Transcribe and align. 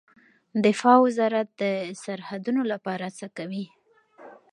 دفاع 0.65 0.97
وزارت 1.05 1.47
د 1.61 1.63
سرحدونو 2.03 2.61
لپاره 2.71 3.05
څه 3.17 3.27
کوي؟ 3.37 3.65